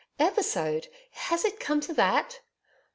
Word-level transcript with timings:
Episode! 0.17 0.87
Has 1.11 1.45
it 1.45 1.59
come 1.59 1.79
to 1.81 1.93
that! 1.93 2.39